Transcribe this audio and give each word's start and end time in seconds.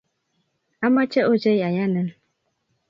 amoche 0.85 1.19
ochei 1.31 1.65
ayanin. 1.67 2.09